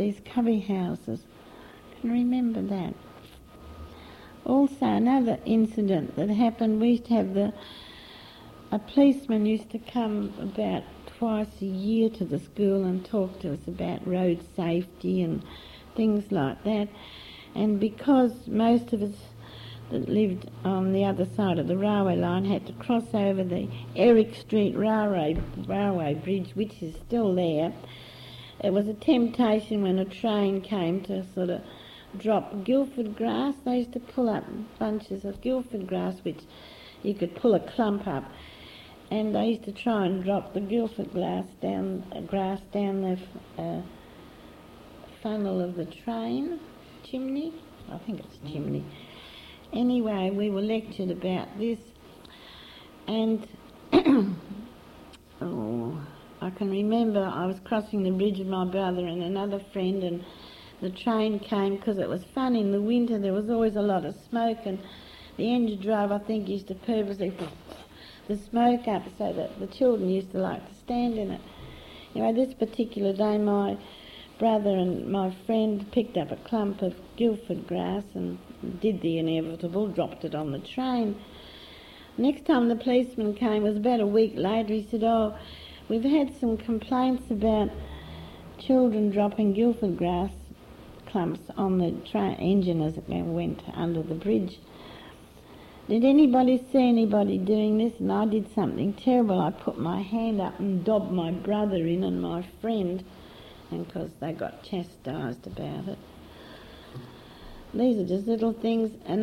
these 0.00 0.20
cubby 0.24 0.60
houses. 0.60 1.20
I 1.92 2.00
can 2.00 2.10
remember 2.10 2.62
that. 2.62 2.94
Also, 4.46 4.86
another 4.86 5.38
incident 5.44 6.16
that 6.16 6.30
happened, 6.30 6.80
we 6.80 6.92
used 6.92 7.04
to 7.06 7.14
have 7.14 7.34
the, 7.34 7.52
a 8.72 8.78
policeman 8.78 9.44
used 9.44 9.70
to 9.70 9.78
come 9.78 10.32
about 10.40 10.84
twice 11.18 11.60
a 11.60 11.66
year 11.66 12.08
to 12.08 12.24
the 12.24 12.38
school 12.38 12.84
and 12.84 13.04
talk 13.04 13.38
to 13.40 13.52
us 13.52 13.68
about 13.68 14.06
road 14.06 14.42
safety 14.56 15.22
and 15.22 15.42
things 15.94 16.32
like 16.32 16.64
that. 16.64 16.88
And 17.54 17.78
because 17.78 18.32
most 18.46 18.94
of 18.94 19.02
us 19.02 19.14
that 19.90 20.08
lived 20.08 20.48
on 20.64 20.92
the 20.92 21.04
other 21.04 21.26
side 21.26 21.58
of 21.58 21.68
the 21.68 21.76
railway 21.76 22.16
line 22.16 22.46
had 22.46 22.66
to 22.68 22.72
cross 22.74 23.12
over 23.12 23.44
the 23.44 23.68
Eric 23.96 24.34
Street 24.34 24.74
Railway, 24.76 25.36
railway 25.66 26.14
Bridge, 26.14 26.52
which 26.54 26.82
is 26.82 26.94
still 27.06 27.34
there, 27.34 27.74
it 28.62 28.72
was 28.72 28.88
a 28.88 28.94
temptation 28.94 29.82
when 29.82 29.98
a 29.98 30.04
train 30.04 30.60
came 30.60 31.02
to 31.02 31.24
sort 31.34 31.50
of 31.50 31.62
drop 32.18 32.64
Guildford 32.64 33.16
grass. 33.16 33.54
They 33.64 33.78
used 33.78 33.92
to 33.94 34.00
pull 34.00 34.28
up 34.28 34.44
bunches 34.78 35.24
of 35.24 35.40
Guildford 35.40 35.86
grass, 35.86 36.18
which 36.22 36.40
you 37.02 37.14
could 37.14 37.34
pull 37.36 37.54
a 37.54 37.60
clump 37.60 38.06
up, 38.06 38.24
and 39.10 39.34
they 39.34 39.46
used 39.46 39.64
to 39.64 39.72
try 39.72 40.04
and 40.06 40.22
drop 40.22 40.52
the 40.52 40.60
Guildford 40.60 41.12
grass 41.12 41.46
down, 41.62 42.04
grass 42.26 42.60
down 42.72 43.02
the 43.02 43.62
uh, 43.62 43.82
funnel 45.22 45.60
of 45.60 45.76
the 45.76 45.86
train 45.86 46.60
chimney. 47.02 47.52
I 47.90 47.98
think 47.98 48.20
it's 48.20 48.38
chimney. 48.52 48.84
Anyway, 49.72 50.30
we 50.30 50.50
were 50.50 50.62
lectured 50.62 51.10
about 51.10 51.58
this, 51.58 51.78
and 53.06 53.46
oh, 55.40 55.79
I 56.50 56.58
can 56.58 56.70
remember 56.70 57.22
I 57.22 57.46
was 57.46 57.60
crossing 57.60 58.02
the 58.02 58.10
bridge 58.10 58.38
with 58.38 58.48
my 58.48 58.64
brother 58.64 59.06
and 59.06 59.22
another 59.22 59.60
friend, 59.72 60.02
and 60.02 60.24
the 60.80 60.90
train 60.90 61.38
came 61.38 61.76
because 61.76 61.98
it 61.98 62.08
was 62.08 62.24
fun 62.24 62.56
in 62.56 62.72
the 62.72 62.80
winter. 62.80 63.20
There 63.20 63.32
was 63.32 63.48
always 63.48 63.76
a 63.76 63.82
lot 63.82 64.04
of 64.04 64.16
smoke, 64.28 64.58
and 64.64 64.80
the 65.36 65.54
engine 65.54 65.80
driver, 65.80 66.14
I 66.14 66.18
think, 66.18 66.48
used 66.48 66.66
to 66.66 66.74
purposely 66.74 67.30
put 67.30 67.50
the 68.26 68.36
smoke 68.36 68.88
up 68.88 69.04
so 69.16 69.32
that 69.32 69.60
the 69.60 69.68
children 69.68 70.10
used 70.10 70.32
to 70.32 70.38
like 70.38 70.66
to 70.66 70.74
stand 70.74 71.18
in 71.18 71.30
it. 71.30 71.40
Anyway, 72.16 72.32
this 72.32 72.52
particular 72.52 73.12
day, 73.12 73.38
my 73.38 73.78
brother 74.40 74.70
and 74.70 75.06
my 75.06 75.30
friend 75.46 75.86
picked 75.92 76.16
up 76.16 76.32
a 76.32 76.36
clump 76.36 76.82
of 76.82 76.96
Guildford 77.14 77.68
grass 77.68 78.02
and 78.14 78.38
did 78.80 79.02
the 79.02 79.18
inevitable, 79.18 79.86
dropped 79.86 80.24
it 80.24 80.34
on 80.34 80.50
the 80.50 80.58
train. 80.58 81.14
Next 82.18 82.44
time 82.44 82.68
the 82.68 82.74
policeman 82.74 83.34
came 83.34 83.62
was 83.62 83.76
about 83.76 84.00
a 84.00 84.06
week 84.06 84.32
later. 84.34 84.74
He 84.74 84.82
said, 84.90 85.04
"Oh, 85.04 85.36
we've 85.90 86.04
had 86.04 86.32
some 86.38 86.56
complaints 86.56 87.32
about 87.32 87.68
children 88.60 89.10
dropping 89.10 89.52
Guildford 89.52 89.96
grass 89.96 90.30
clumps 91.06 91.40
on 91.56 91.78
the 91.78 91.90
train 92.08 92.34
engine 92.34 92.80
as 92.80 92.96
it 92.96 93.08
went 93.08 93.60
under 93.74 94.00
the 94.00 94.14
bridge. 94.14 94.60
Did 95.88 96.04
anybody 96.04 96.64
see 96.70 96.88
anybody 96.88 97.36
doing 97.36 97.78
this? 97.78 97.98
And 97.98 98.12
I 98.12 98.24
did 98.24 98.54
something 98.54 98.92
terrible. 98.92 99.40
I 99.40 99.50
put 99.50 99.80
my 99.80 100.00
hand 100.00 100.40
up 100.40 100.60
and 100.60 100.84
dobbed 100.84 101.10
my 101.10 101.32
brother 101.32 101.84
in 101.84 102.04
and 102.04 102.22
my 102.22 102.46
friend, 102.60 103.04
and 103.72 103.84
because 103.84 104.10
they 104.20 104.32
got 104.32 104.62
chastised 104.62 105.48
about 105.48 105.88
it. 105.88 105.98
These 107.74 107.98
are 107.98 108.06
just 108.06 108.28
little 108.28 108.52
things, 108.52 108.92
and 109.06 109.18